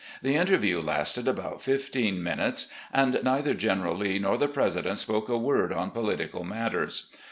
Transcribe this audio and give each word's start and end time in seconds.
The 0.23 0.35
interview 0.35 0.81
lasted 0.81 1.27
about 1.27 1.61
fifteen 1.61 2.23
minutes, 2.23 2.69
and 2.91 3.19
neither 3.23 3.53
General 3.53 3.95
Lee 3.95 4.17
nor 4.17 4.35
the 4.35 4.47
President 4.47 4.97
spoke 4.97 5.29
a 5.29 5.37
word 5.37 5.71
on 5.71 5.91
political 5.91 6.43
matters. 6.43 7.11